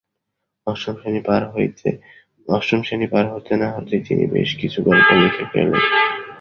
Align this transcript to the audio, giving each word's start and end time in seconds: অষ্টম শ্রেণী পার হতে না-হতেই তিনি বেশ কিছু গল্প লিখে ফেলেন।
অষ্টম 0.67 0.95
শ্রেণী 2.81 3.07
পার 3.07 3.25
হতে 3.33 3.53
না-হতেই 3.55 4.01
তিনি 4.07 4.23
বেশ 4.27 4.49
কিছু 4.61 4.79
গল্প 4.83 5.07
লিখে 5.13 5.45
ফেলেন। 5.51 5.73